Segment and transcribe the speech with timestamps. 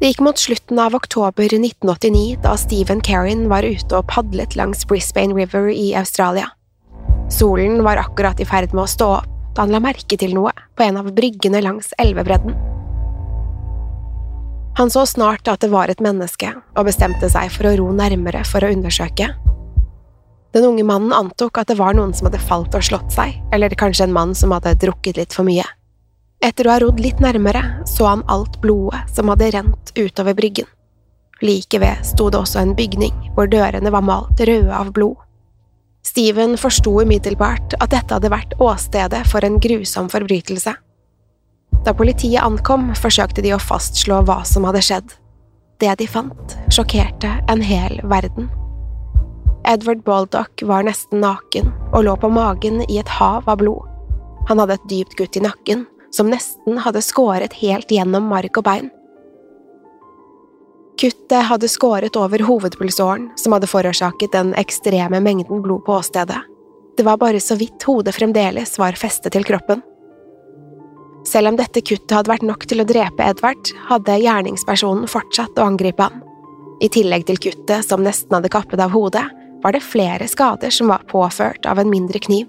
[0.00, 4.86] Det gikk mot slutten av oktober 1989 da Stephen Carrin var ute og padlet langs
[4.88, 6.46] Brisbane River i Australia.
[7.28, 10.54] Solen var akkurat i ferd med å stå opp da han la merke til noe
[10.56, 12.56] på en av bryggene langs elvebredden.
[14.80, 18.40] Han så snart at det var et menneske, og bestemte seg for å ro nærmere
[18.48, 19.28] for å undersøke.
[20.56, 23.76] Den unge mannen antok at det var noen som hadde falt og slått seg, eller
[23.76, 25.68] kanskje en mann som hadde drukket litt for mye.
[26.40, 30.68] Etter å ha rodd litt nærmere så han alt blodet som hadde rent utover bryggen.
[31.44, 35.18] Like ved sto det også en bygning hvor dørene var malt røde av blod.
[36.04, 40.72] Steven forsto umiddelbart at dette hadde vært åstedet for en grusom forbrytelse.
[41.84, 45.12] Da politiet ankom, forsøkte de å fastslå hva som hadde skjedd.
[45.80, 48.48] Det de fant, sjokkerte en hel verden.
[49.68, 53.84] Edward Baldock var nesten naken og lå på magen i et hav av blod.
[54.48, 58.66] Han hadde et dypt gutt i nakken, som nesten hadde skåret helt gjennom mark og
[58.66, 58.90] bein.
[61.00, 66.42] Kuttet hadde skåret over hovedpulsåren, som hadde forårsaket den ekstreme mengden blod på åstedet.
[66.96, 69.80] Det var bare så vidt hodet fremdeles var festet til kroppen.
[71.24, 75.68] Selv om dette kuttet hadde vært nok til å drepe Edvard, hadde gjerningspersonen fortsatt å
[75.70, 76.20] angripe ham.
[76.80, 79.24] I tillegg til kuttet som nesten hadde kappet av hodet,
[79.62, 82.48] var det flere skader som var påført av en mindre kniv.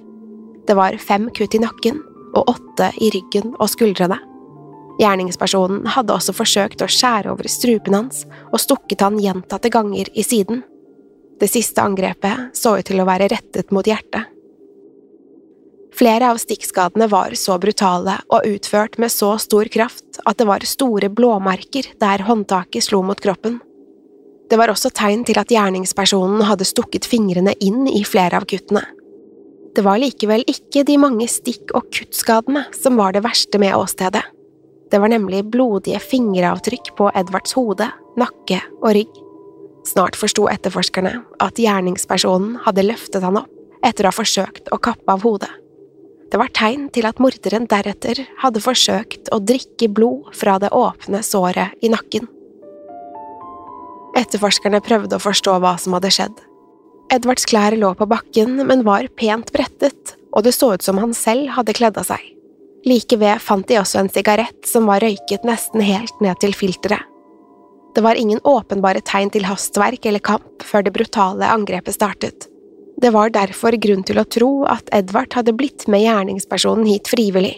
[0.67, 1.99] Det var fem kutt i nakken
[2.33, 4.19] og åtte i ryggen og skuldrene.
[5.01, 10.25] Gjerningspersonen hadde også forsøkt å skjære over strupen hans og stukket han gjentatte ganger i
[10.25, 10.61] siden.
[11.41, 14.29] Det siste angrepet så ut til å være rettet mot hjertet.
[15.97, 20.63] Flere av stikkskadene var så brutale og utført med så stor kraft at det var
[20.65, 23.59] store blåmerker der håndtaket slo mot kroppen.
[24.51, 28.83] Det var også tegn til at gjerningspersonen hadde stukket fingrene inn i flere av kuttene.
[29.75, 34.23] Det var likevel ikke de mange stikk- og kuttskadene som var det verste med åstedet.
[34.91, 37.87] Det var nemlig blodige fingeravtrykk på Edvards hode,
[38.19, 39.21] nakke og rygg.
[39.87, 45.15] Snart forsto etterforskerne at gjerningspersonen hadde løftet han opp etter å ha forsøkt å kappe
[45.15, 45.49] av hodet.
[46.31, 51.23] Det var tegn til at morderen deretter hadde forsøkt å drikke blod fra det åpne
[51.27, 52.27] såret i nakken.
[54.19, 56.35] Etterforskerne prøvde å forstå hva som hadde skjedd.
[57.11, 61.11] Edvards klær lå på bakken, men var pent brettet, og det så ut som han
[61.17, 62.21] selv hadde kledd av seg.
[62.87, 67.03] Like ved fant de også en sigarett som var røyket nesten helt ned til filteret.
[67.91, 72.47] Det var ingen åpenbare tegn til hastverk eller kamp før det brutale angrepet startet.
[73.01, 77.57] Det var derfor grunn til å tro at Edvard hadde blitt med gjerningspersonen hit frivillig.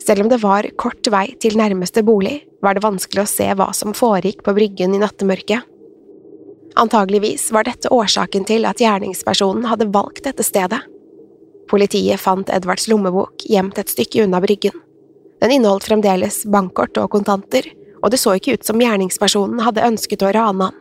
[0.00, 3.68] Selv om det var kort vei til nærmeste bolig, var det vanskelig å se hva
[3.76, 5.68] som foregikk på bryggen i nattemørket.
[6.74, 10.80] Antageligvis var dette årsaken til at gjerningspersonen hadde valgt dette stedet.
[11.70, 14.74] Politiet fant Edvards lommebok gjemt et stykke unna bryggen.
[15.42, 17.66] Den inneholdt fremdeles bankkort og kontanter,
[18.02, 20.78] og det så ikke ut som gjerningspersonen hadde ønsket å rane han.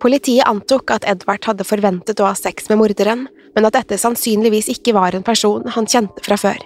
[0.00, 3.26] Politiet antok at Edvard hadde forventet å ha sex med morderen,
[3.56, 6.58] men at dette sannsynligvis ikke var en person han kjente fra før.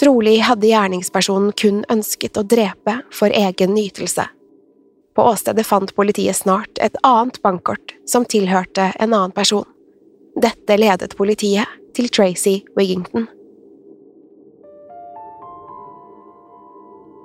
[0.00, 4.24] Trolig hadde gjerningspersonen kun ønsket å drepe for egen nytelse.
[5.14, 9.68] På åstedet fant politiet snart et annet bankkort som tilhørte en annen person.
[10.40, 13.28] Dette ledet politiet til Tracy Wigington.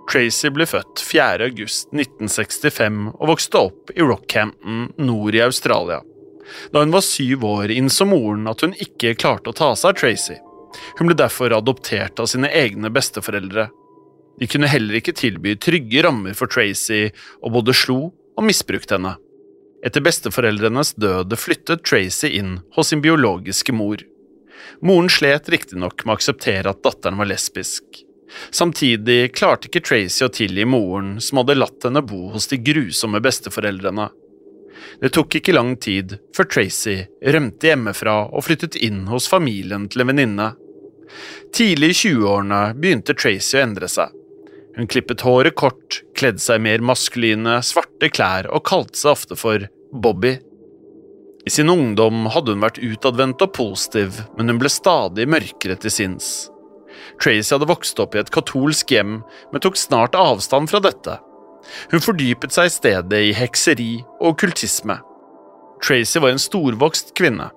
[0.07, 1.47] Tracy ble født 4.
[1.49, 5.99] august 1965 og vokste opp i Rockhampton nord i Australia.
[6.71, 9.99] Da hun var syv år, innså moren at hun ikke klarte å ta seg av
[9.99, 10.37] Tracy.
[10.99, 13.67] Hun ble derfor adoptert av sine egne besteforeldre.
[14.37, 17.07] De kunne heller ikke tilby trygge rammer for Tracy,
[17.41, 17.99] og både slo
[18.37, 19.15] og misbrukte henne.
[19.85, 24.01] Etter besteforeldrenes død flyttet Tracy inn hos sin biologiske mor.
[24.81, 28.03] Moren slet riktignok med å akseptere at datteren var lesbisk.
[28.51, 33.21] Samtidig klarte ikke Tracy å tilgi moren som hadde latt henne bo hos de grusomme
[33.23, 34.09] besteforeldrene.
[35.01, 36.99] Det tok ikke lang tid før Tracy
[37.33, 40.51] rømte hjemmefra og flyttet inn hos familien til en venninne.
[41.55, 44.11] Tidlig i 20-årene begynte Tracy å endre seg.
[44.77, 49.65] Hun klippet håret kort, kledde seg mer maskuline, svarte klær og kalte seg ofte for
[49.91, 50.35] Bobby.
[51.47, 55.93] I sin ungdom hadde hun vært utadvendt og positiv, men hun ble stadig mørkere til
[55.93, 56.29] sinns.
[57.21, 59.21] Tracy hadde vokst opp i et katolsk hjem,
[59.51, 61.17] men tok snart avstand fra dette.
[61.91, 64.99] Hun fordypet seg i stedet i hekseri og okkultisme.
[65.83, 67.49] Tracy var en storvokst kvinne.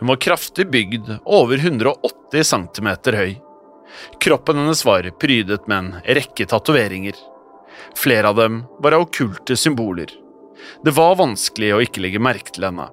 [0.00, 3.36] Hun var kraftig bygd og over 180 cm høy.
[4.20, 7.16] Kroppen hennes var prydet med en rekke tatoveringer.
[7.98, 10.10] Flere av dem var av okkulte symboler.
[10.84, 12.88] Det var vanskelig å ikke legge merke til henne.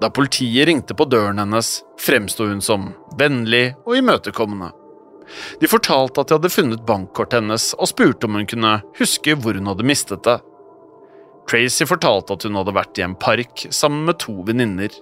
[0.00, 4.72] Da politiet ringte på døren hennes, fremsto hun som vennlig og imøtekommende.
[5.60, 9.56] De fortalte at de hadde funnet bankkortet hennes og spurte om hun kunne huske hvor
[9.58, 10.36] hun hadde mistet det.
[11.50, 14.92] Tracy fortalte at hun hadde vært i en park sammen med to venninner.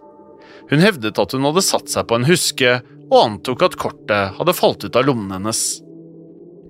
[0.70, 2.78] Hun hevdet at hun hadde satt seg på en huske
[3.10, 5.62] og antok at kortet hadde falt ut av lommen hennes.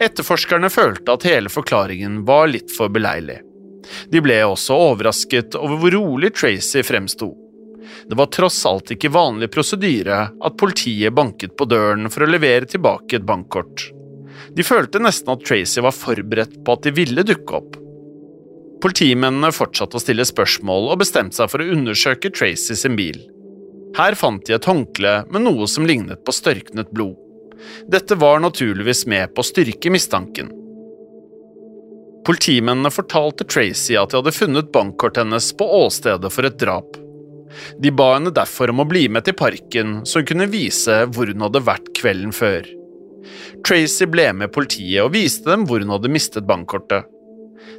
[0.03, 3.39] Etterforskerne følte at hele forklaringen var litt for beleilig.
[4.11, 7.31] De ble også overrasket over hvor rolig Tracy fremsto.
[8.09, 12.69] Det var tross alt ikke vanlig prosedyre at politiet banket på døren for å levere
[12.69, 13.87] tilbake et bankkort.
[14.57, 17.77] De følte nesten at Tracy var forberedt på at de ville dukke opp.
[18.85, 23.23] Politimennene fortsatte å stille spørsmål og bestemte seg for å undersøke Tracy sin bil.
[23.95, 27.15] Her fant de et håndkle med noe som lignet på størknet blod.
[27.89, 30.51] Dette var naturligvis med på å styrke mistanken.
[32.25, 36.97] Politimennene fortalte Tracy at de hadde funnet bankkortet hennes på åstedet for et drap.
[37.79, 41.31] De ba henne derfor om å bli med til parken så hun kunne vise hvor
[41.31, 42.67] hun hadde vært kvelden før.
[43.65, 47.07] Tracy ble med politiet og viste dem hvor hun hadde mistet bankkortet.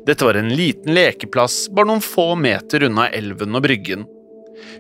[0.06, 4.06] Dette var en liten lekeplass bare noen få meter unna elven og bryggen.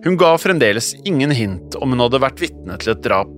[0.05, 3.31] Hun ga fremdeles ingen hint om hun hadde vært vitne til et drap.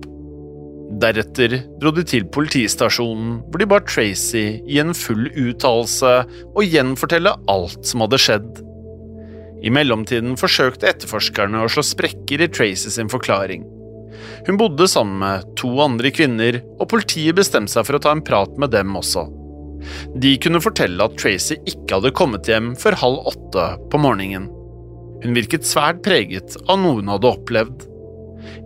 [1.02, 6.14] Deretter dro de til politistasjonen, hvor de ba Tracy gi en full uttalelse
[6.54, 8.62] og gjenfortelle alt som hadde skjedd.
[9.58, 13.66] I mellomtiden forsøkte etterforskerne å slå sprekker i Tracy sin forklaring.
[14.46, 18.24] Hun bodde sammen med to andre kvinner, og politiet bestemte seg for å ta en
[18.24, 19.26] prat med dem også.
[20.18, 24.48] De kunne fortelle at Tracy ikke hadde kommet hjem før halv åtte på morgenen.
[25.22, 27.86] Hun virket svært preget av noe hun hadde opplevd.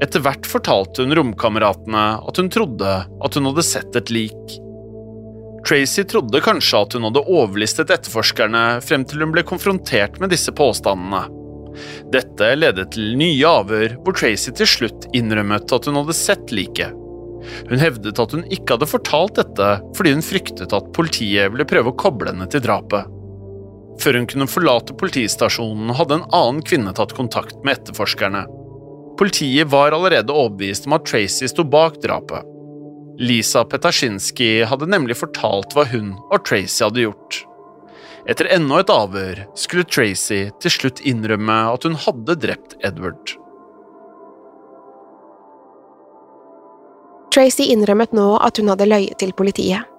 [0.05, 4.57] Etter hvert fortalte hun romkameratene at hun trodde at hun hadde sett et lik.
[5.67, 10.53] Tracy trodde kanskje at hun hadde overlistet etterforskerne frem til hun ble konfrontert med disse
[10.59, 11.23] påstandene.
[12.13, 16.93] Dette ledet til nye avhør, hvor Tracy til slutt innrømmet at hun hadde sett liket.
[17.71, 21.91] Hun hevdet at hun ikke hadde fortalt dette fordi hun fryktet at politiet ville prøve
[21.91, 23.09] å koble henne til drapet.
[24.01, 28.47] Før hun kunne forlate politistasjonen, hadde en annen kvinne tatt kontakt med etterforskerne.
[29.21, 32.49] Politiet var allerede overbevist om at Tracy sto bak drapet.
[33.21, 37.43] Lisa Petasjinski hadde nemlig fortalt hva hun og Tracy hadde gjort.
[38.31, 43.37] Etter enda et avhør skulle Tracy til slutt innrømme at hun hadde drept Edward.
[47.33, 49.92] Tracy innrømmet nå at hun hadde løyet til politiet.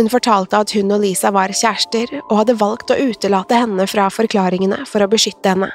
[0.00, 4.06] Hun fortalte at hun og Lisa var kjærester, og hadde valgt å utelate henne fra
[4.08, 5.68] forklaringene for å beskytte henne.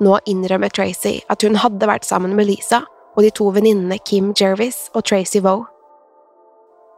[0.00, 2.80] Nå innrømmer Tracy at hun hadde vært sammen med Lisa
[3.18, 5.66] og de to venninnene Kim Jervis og Tracy Voe.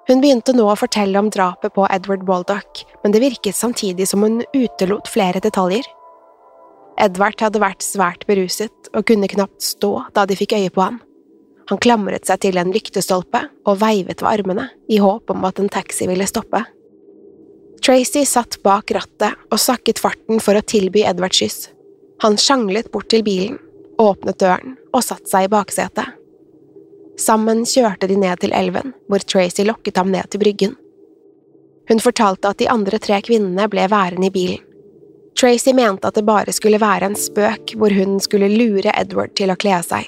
[0.07, 4.23] Hun begynte nå å fortelle om drapet på Edward Baldock, men det virket samtidig som
[4.23, 5.83] hun utelot flere detaljer.
[7.03, 11.03] Edvard hadde vært svært beruset og kunne knapt stå da de fikk øye på ham.
[11.71, 15.71] Han klamret seg til en lyktestolpe og veivet ved armene i håp om at en
[15.73, 16.65] taxi ville stoppe.
[17.83, 21.69] Tracy satt bak rattet og sakket farten for å tilby Edvard skyss.
[22.23, 23.59] Han sjanglet bort til bilen,
[23.99, 26.19] åpnet døren og satte seg i baksetet.
[27.19, 30.77] Sammen kjørte de ned til elven, hvor Tracy lokket ham ned til bryggen.
[31.91, 34.63] Hun fortalte at de andre tre kvinnene ble værende i bilen.
[35.39, 39.51] Tracy mente at det bare skulle være en spøk hvor hun skulle lure Edward til
[39.51, 40.07] å kle av seg.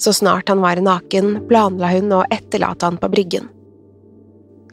[0.00, 3.50] Så snart han var naken, planla hun å etterlate han på bryggen.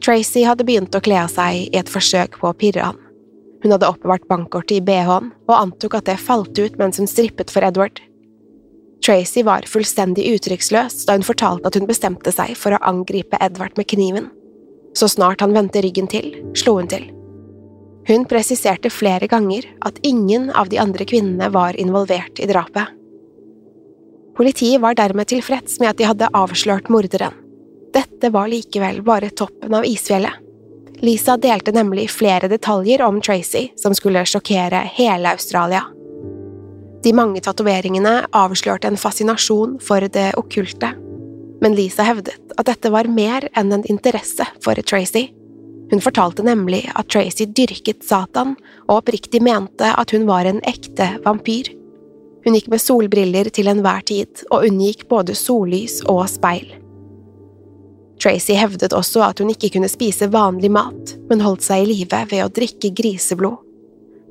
[0.04, 3.00] Tracy hadde begynt å kle av seg i et forsøk på å pirre han.
[3.62, 7.52] Hun hadde oppbevart bankkortet i bh-en og antok at det falt ut mens hun strippet
[7.52, 8.00] for Edward.
[9.04, 13.76] Tracy var fullstendig uttrykksløs da hun fortalte at hun bestemte seg for å angripe Edward
[13.78, 14.30] med kniven.
[14.96, 17.10] Så snart han vendte ryggen til, slo hun til.
[18.08, 22.97] Hun presiserte flere ganger at ingen av de andre kvinnene var involvert i drapet.
[24.38, 27.34] Politiet var dermed tilfreds med at de hadde avslørt morderen.
[27.90, 30.44] Dette var likevel bare toppen av isfjellet.
[31.02, 35.82] Lisa delte nemlig flere detaljer om Tracy som skulle sjokkere hele Australia.
[37.02, 40.92] De mange tatoveringene avslørte en fascinasjon for det okkulte,
[41.62, 45.28] men Lisa hevdet at dette var mer enn en interesse for Tracy.
[45.90, 48.54] Hun fortalte nemlig at Tracy dyrket Satan
[48.86, 51.70] og oppriktig mente at hun var en ekte vampyr.
[52.48, 56.70] Hun gikk med solbriller til enhver tid og unngikk både sollys og speil.
[58.22, 62.22] Tracy hevdet også at hun ikke kunne spise vanlig mat, men holdt seg i live
[62.30, 63.58] ved å drikke griseblod.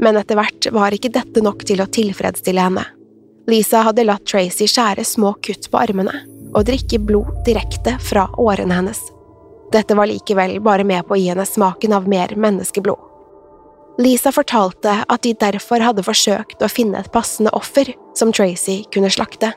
[0.01, 2.87] Men etter hvert var ikke dette nok til å tilfredsstille henne.
[3.53, 6.17] Lisa hadde latt Tracy skjære små kutt på armene
[6.55, 9.03] og drikke blod direkte fra årene hennes.
[9.77, 13.06] Dette var likevel bare med på å gi henne smaken av mer menneskeblod.
[13.97, 19.09] Lisa fortalte at de derfor hadde forsøkt å finne et passende offer som Tracy kunne
[19.13, 19.53] slakte.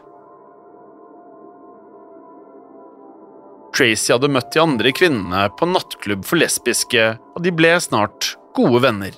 [3.76, 7.04] Tracy hadde møtt de andre kvinnene på nattklubb for lesbiske,
[7.36, 9.12] og de ble snart gode venner.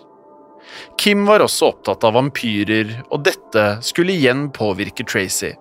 [1.01, 5.55] Kim var også opptatt av vampyrer, og dette skulle igjen påvirke Tracy.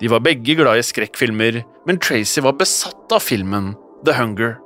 [0.00, 3.74] De var begge glad i skrekkfilmer, men Tracy var besatt av filmen
[4.06, 4.56] The Hunger.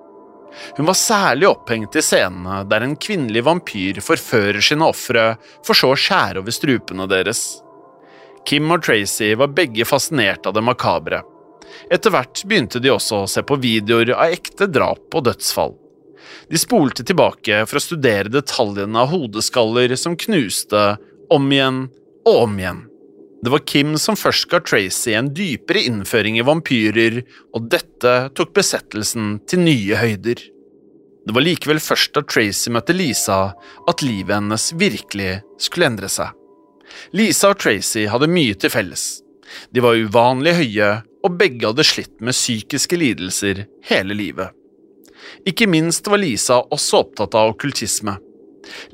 [0.76, 5.34] Hun var særlig opphengt i scenene der en kvinnelig vampyr forfører sine ofre,
[5.66, 7.44] for så å skjære over strupene deres.
[8.48, 11.22] Kim og Tracy var begge fascinert av det makabre.
[11.92, 15.76] Etter hvert begynte de også å se på videoer av ekte drap og dødsfall.
[16.50, 20.96] De spolte tilbake for å studere detaljene av hodeskaller som knuste,
[21.30, 21.84] om igjen
[22.26, 22.89] og om igjen.
[23.42, 27.22] Det var Kim som først ga Tracy en dypere innføring i vampyrer,
[27.56, 30.42] og dette tok besettelsen til nye høyder.
[31.24, 33.40] Det var likevel først da Tracy møtte Lisa
[33.88, 36.36] at livet hennes virkelig skulle endre seg.
[37.16, 39.22] Lisa og Tracy hadde mye til felles.
[39.72, 40.90] De var uvanlig høye,
[41.24, 44.52] og begge hadde slitt med psykiske lidelser hele livet.
[45.48, 48.16] Ikke minst var Lisa også opptatt av okkultisme.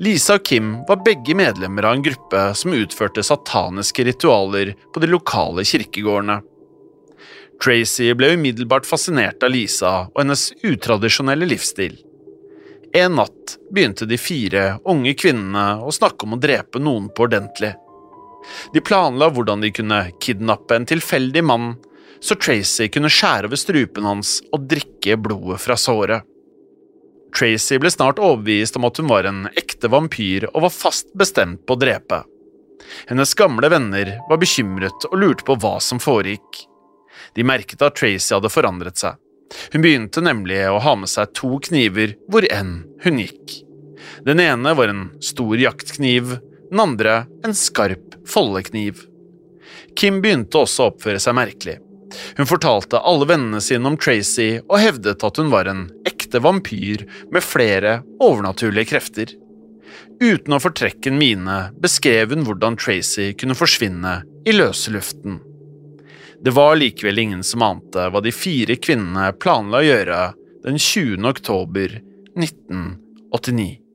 [0.03, 5.09] Lisa og Kim var begge medlemmer av en gruppe som utførte sataniske ritualer på de
[5.11, 6.39] lokale kirkegårdene.
[7.63, 11.97] Tracy ble umiddelbart fascinert av Lisa og hennes utradisjonelle livsstil.
[12.95, 17.73] En natt begynte de fire unge kvinnene å snakke om å drepe noen på ordentlig.
[18.73, 21.73] De planla hvordan de kunne kidnappe en tilfeldig mann,
[22.23, 26.23] så Tracy kunne skjære over strupen hans og drikke blodet fra såret.
[27.37, 31.65] Tracy ble snart overbevist om at hun var en ekte vampyr og var fast bestemt
[31.67, 32.23] på å drepe.
[33.09, 36.63] Hennes gamle venner var bekymret og lurte på hva som foregikk.
[37.37, 39.19] De merket at Tracy hadde forandret seg.
[39.73, 43.59] Hun begynte nemlig å ha med seg to kniver hvor enn hun gikk.
[44.25, 46.37] Den ene var en stor jaktkniv,
[46.71, 49.03] den andre en skarp foldekniv.
[49.97, 51.77] Kim begynte også å oppføre seg merkelig.
[52.37, 57.03] Hun fortalte alle vennene sine om Tracy og hevdet at hun var en ekte vampyr
[57.33, 59.33] med flere overnaturlige krefter.
[60.21, 65.41] Uten å fortrekke en mine beskrev hun hvordan Tracy kunne forsvinne i løse luften.
[66.43, 70.21] Det var likevel ingen som ante hva de fire kvinnene planla å gjøre
[70.67, 71.25] den 20.
[71.25, 71.97] oktober
[72.37, 73.86] 1989.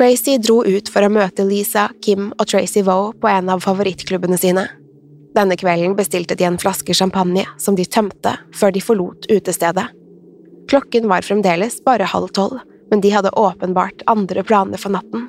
[0.00, 4.38] Tracy dro ut for å møte Lisa, Kim og Tracy Voe på en av favorittklubbene
[4.40, 4.62] sine.
[5.36, 9.84] Denne kvelden bestilte de en flaske champagne som de tømte før de forlot utestedet.
[10.72, 15.26] Klokken var fremdeles bare halv tolv, men de hadde åpenbart andre planer for natten.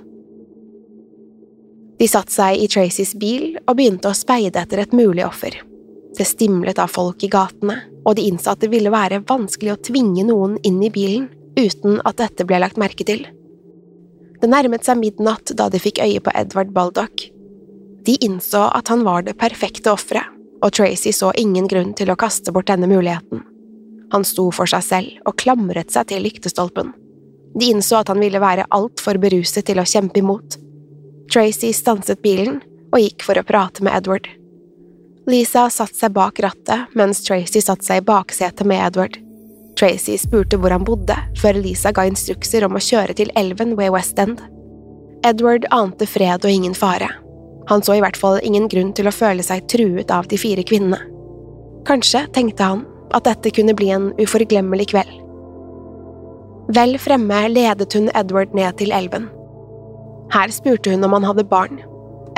[2.00, 5.60] De satte seg i Tracys bil og begynte å speide etter et mulig offer.
[6.16, 7.76] Det stimlet av folk i gatene,
[8.08, 11.28] og de innsatte ville være vanskelig å tvinge noen inn i bilen
[11.60, 13.28] uten at dette ble lagt merke til.
[14.42, 17.28] Det nærmet seg midnatt da de fikk øye på Edvard Baldock,
[18.06, 20.26] de innså at han var det perfekte offeret,
[20.62, 23.44] og Tracy så ingen grunn til å kaste bort denne muligheten.
[24.12, 26.92] Han sto for seg selv og klamret seg til lyktestolpen.
[27.60, 30.58] De innså at han ville være altfor beruset til å kjempe imot.
[31.32, 32.60] Tracy stanset bilen
[32.92, 34.28] og gikk for å prate med Edward.
[35.30, 39.20] Lisa satte seg bak rattet mens Tracy satte seg i baksetet med Edward.
[39.80, 43.94] Tracy spurte hvor han bodde, før Lisa ga instrukser om å kjøre til elven ved
[43.96, 44.42] West End.
[45.26, 47.10] Edward ante fred og ingen fare,
[47.70, 50.64] han så i hvert fall ingen grunn til å føle seg truet av de fire
[50.68, 51.00] kvinnene.
[51.88, 52.86] Kanskje, tenkte han,
[53.16, 55.14] at dette kunne bli en uforglemmelig kveld.
[56.72, 59.28] Vel fremme ledet hun Edward ned til elven.
[60.32, 61.82] Her spurte hun om han hadde barn.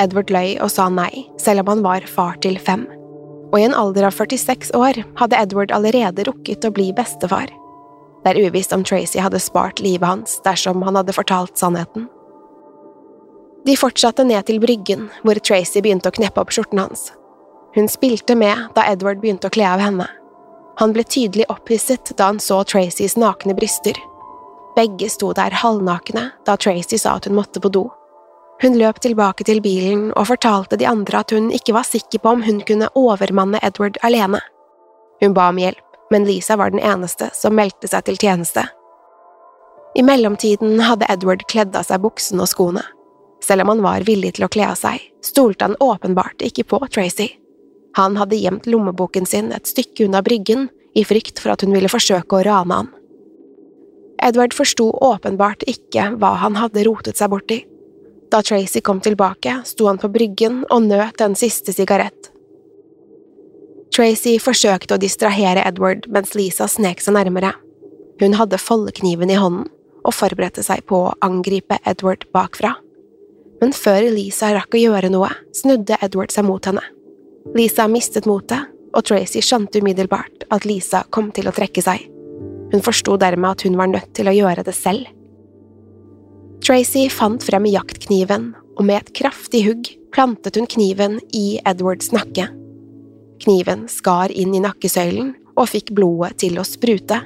[0.01, 2.87] Edward løy og sa nei, selv om han var far til fem.
[3.53, 7.51] Og i en alder av 46 år hadde Edward allerede rukket å bli bestefar.
[8.23, 12.07] Det er uvisst om Tracy hadde spart livet hans dersom han hadde fortalt sannheten.
[13.63, 17.11] De fortsatte ned til bryggen, hvor Tracy begynte å kneppe opp skjorten hans.
[17.75, 20.07] Hun spilte med da Edward begynte å kle av henne.
[20.81, 23.97] Han ble tydelig opphisset da han så Tracys nakne bryster.
[24.75, 27.85] Begge sto der halvnakne da Tracy sa at hun måtte på do.
[28.63, 32.31] Hun løp tilbake til bilen og fortalte de andre at hun ikke var sikker på
[32.37, 34.39] om hun kunne overmanne Edward alene.
[35.19, 38.63] Hun ba om hjelp, men Lisa var den eneste som meldte seg til tjeneste.
[39.99, 42.85] I mellomtiden hadde Edward kledd av seg buksene og skoene.
[43.43, 46.79] Selv om han var villig til å kle av seg, stolte han åpenbart ikke på
[46.87, 47.33] Tracy.
[47.99, 51.91] Han hadde gjemt lommeboken sin et stykke unna bryggen i frykt for at hun ville
[51.91, 52.89] forsøke å rane ham.
[54.23, 57.59] Edward forsto åpenbart ikke hva han hadde rotet seg borti.
[58.33, 62.31] Da Tracy kom tilbake, sto han på bryggen og nøt en siste sigarett.
[63.93, 67.53] Tracy forsøkte å distrahere Edward mens Lisa snek seg nærmere.
[68.21, 69.69] Hun hadde foldekniven i hånden
[70.03, 72.73] og forberedte seg på å angripe Edward bakfra
[73.63, 76.83] men før Lisa rakk å gjøre noe, snudde Edward seg mot henne.
[77.55, 82.03] Lisa mistet motet, og Tracy skjønte umiddelbart at Lisa kom til å trekke seg.
[82.73, 85.07] Hun forsto dermed at hun var nødt til å gjøre det selv.
[86.63, 92.45] Tracy fant frem jaktkniven, og med et kraftig hugg plantet hun kniven i Edwards nakke.
[93.43, 97.17] Kniven skar inn i nakkesøylen og fikk blodet til å sprute.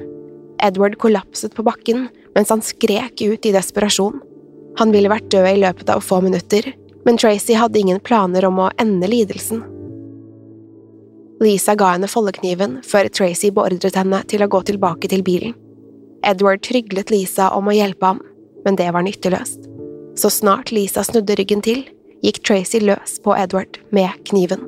[0.66, 4.16] Edward kollapset på bakken mens han skrek ut i desperasjon.
[4.82, 6.72] Han ville vært død i løpet av få minutter,
[7.06, 9.62] men Tracy hadde ingen planer om å ende lidelsen.
[11.46, 15.54] Lisa ga henne foldekniven før Tracy beordret henne til å gå tilbake til bilen.
[16.26, 18.24] Edward tryglet Lisa om å hjelpe ham,
[18.68, 19.70] men det var nytteløst.
[20.20, 21.86] Så snart Lisa snudde ryggen til,
[22.26, 24.66] gikk Tracy løs på Edward med kniven.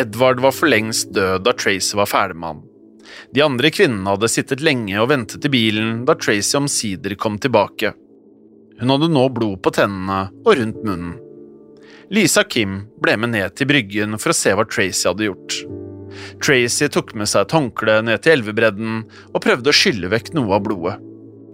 [0.00, 2.62] Edward var for lengst død da Tracy var ferdig med ham.
[3.36, 7.92] De andre kvinnene hadde sittet lenge og ventet i bilen da Tracy omsider kom tilbake.
[8.80, 11.14] Hun hadde nå blod på tennene og rundt munnen.
[12.14, 15.64] Lisa Kim ble med ned til bryggen for å se hva Tracy hadde gjort.
[16.42, 20.56] Tracy tok med seg et håndkle ned til elvebredden og prøvde å skylle vekk noe
[20.56, 20.96] av blodet.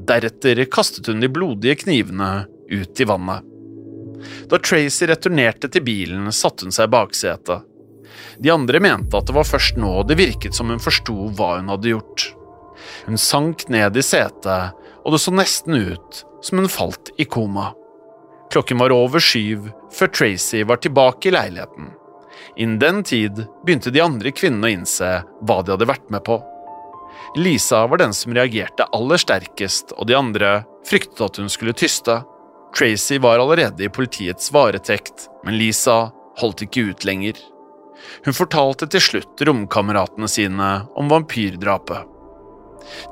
[0.09, 2.31] Deretter kastet hun de blodige knivene
[2.71, 3.47] ut i vannet.
[4.51, 7.67] Da Tracy returnerte til bilen, satte hun seg i baksetet.
[8.41, 11.71] De andre mente at det var først nå det virket som hun forsto hva hun
[11.73, 12.27] hadde gjort.
[13.07, 17.71] Hun sank ned i setet, og det så nesten ut som hun falt i koma.
[18.51, 21.93] Klokken var over syv før Tracy var tilbake i leiligheten.
[22.57, 25.11] Innen den tid begynte de andre kvinnene å innse
[25.47, 26.41] hva de hadde vært med på.
[27.37, 30.53] Lisa var den som reagerte aller sterkest, og de andre
[30.89, 32.21] fryktet at hun skulle tyste.
[32.77, 36.11] Tracy var allerede i politiets varetekt, men Lisa
[36.41, 37.39] holdt ikke ut lenger.
[38.25, 42.07] Hun fortalte til slutt romkameratene sine om vampyrdrapet.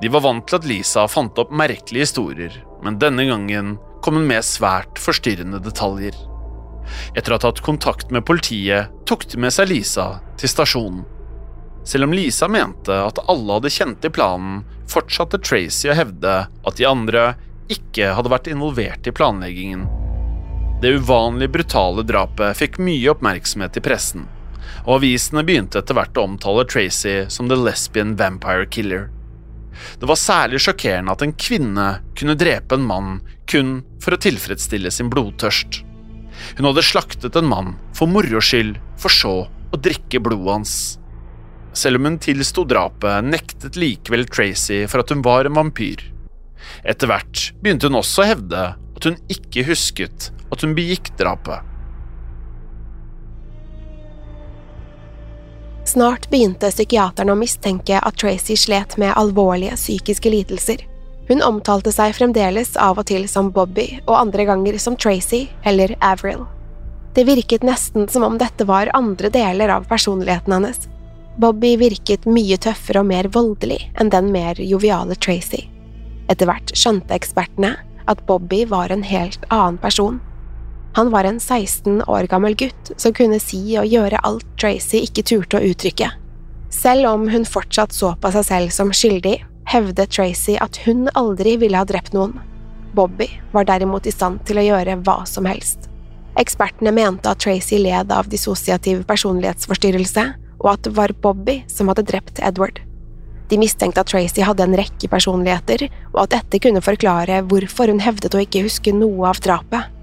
[0.03, 4.27] De var vant til at Lisa fant opp merkelige historier, men denne gangen kom hun
[4.31, 6.17] med svært forstyrrende detaljer.
[7.15, 10.09] Etter å ha tatt kontakt med politiet tok de med seg Lisa
[10.41, 11.05] til stasjonen.
[11.89, 16.81] Selv om Lisa mente at alle hadde kjent til planen, fortsatte Tracy å hevde at
[16.81, 17.31] de andre
[17.73, 19.87] ikke hadde vært involvert i planleggingen.
[20.83, 24.29] Det uvanlig brutale drapet fikk mye oppmerksomhet i pressen
[24.85, 29.09] og avisene begynte etter hvert å omtale Tracy som The Lesbian Vampire Killer.
[30.01, 33.19] Det var særlig sjokkerende at en kvinne kunne drepe en mann
[33.51, 35.83] kun for å tilfredsstille sin blodtørst.
[36.59, 40.75] Hun hadde slaktet en mann for moro skyld, for så å drikke blodet hans.
[41.77, 46.03] Selv om hun tilsto drapet, nektet likevel Tracy for at hun var en vampyr.
[46.83, 51.65] Etter hvert begynte hun også å hevde at hun ikke husket at hun begikk drapet.
[55.89, 60.83] Snart begynte psykiaterne å mistenke at Tracy slet med alvorlige psykiske lidelser.
[61.29, 65.93] Hun omtalte seg fremdeles av og til som Bobby, og andre ganger som Tracy eller
[66.01, 66.47] Avril.
[67.15, 70.87] Det virket nesten som om dette var andre deler av personligheten hennes.
[71.39, 75.67] Bobby virket mye tøffere og mer voldelig enn den mer joviale Tracy.
[76.33, 77.75] Etter hvert skjønte ekspertene
[78.09, 80.21] at Bobby var en helt annen person.
[80.97, 85.27] Han var en 16 år gammel gutt som kunne si og gjøre alt Tracy ikke
[85.29, 86.09] turte å uttrykke.
[86.73, 89.37] Selv om hun fortsatt så på seg selv som skyldig,
[89.69, 92.39] hevdet Tracy at hun aldri ville ha drept noen.
[92.97, 95.91] Bobby var derimot i stand til å gjøre hva som helst.
[96.39, 100.25] Ekspertene mente at Tracy led av dissosiativ personlighetsforstyrrelse,
[100.59, 102.81] og at det var Bobby som hadde drept Edward.
[103.49, 108.03] De mistenkte at Tracy hadde en rekke personligheter, og at dette kunne forklare hvorfor hun
[108.05, 109.95] hevdet å ikke huske noe av drapet.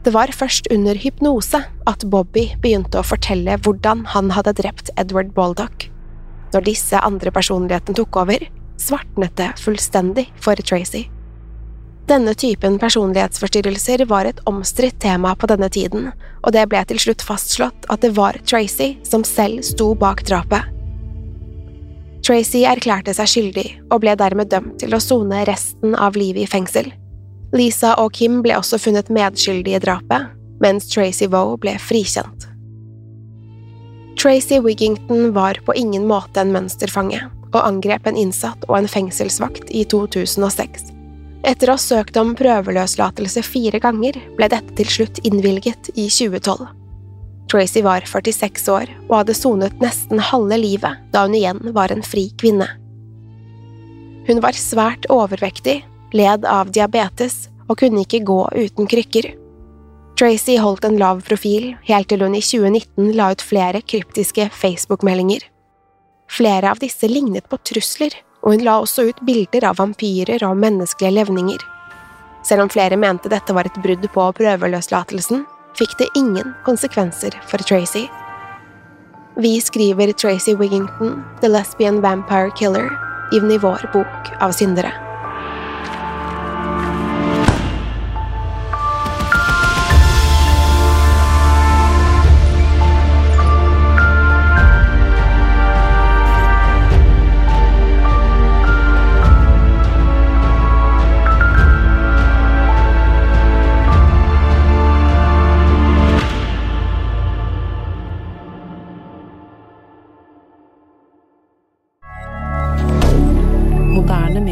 [0.00, 5.34] Det var først under hypnose at Bobby begynte å fortelle hvordan han hadde drept Edward
[5.36, 5.89] Baldock.
[6.54, 8.44] Når disse andre personlighetene tok over,
[8.80, 11.06] svartnet det fullstendig for Tracy.
[12.10, 16.08] Denne typen personlighetsforstyrrelser var et omstridt tema på denne tiden,
[16.42, 20.66] og det ble til slutt fastslått at det var Tracy som selv sto bak drapet.
[22.26, 26.50] Tracy erklærte seg skyldig og ble dermed dømt til å sone resten av livet i
[26.50, 26.90] fengsel.
[27.54, 32.49] Lisa og Kim ble også funnet medskyldige i drapet, mens Tracy Voe ble frikjent.
[34.22, 37.22] Tracy Wigington var på ingen måte en mønsterfange,
[37.54, 40.90] og angrep en innsatt og en fengselsvakt i 2006.
[41.48, 46.68] Etter å ha søkt om prøveløslatelse fire ganger, ble dette til slutt innvilget i 2012.
[47.48, 52.04] Tracy var 46 år og hadde sonet nesten halve livet da hun igjen var en
[52.04, 52.68] fri kvinne.
[54.28, 55.78] Hun var svært overvektig,
[56.12, 59.32] led av diabetes og kunne ikke gå uten krykker.
[60.20, 65.46] Tracy holdt en lav profil helt til hun i 2019 la ut flere kryptiske Facebook-meldinger.
[66.28, 68.12] Flere av disse lignet på trusler,
[68.44, 71.64] og hun la også ut bilder av vampyrer og menneskelige levninger.
[72.44, 75.46] Selv om flere mente dette var et brudd på prøveløslatelsen,
[75.80, 78.04] fikk det ingen konsekvenser for Tracy.
[79.40, 82.92] Vi skriver Tracy Wigington, The Lesbian Vampire Killer,
[83.32, 84.92] i vår bok av syndere.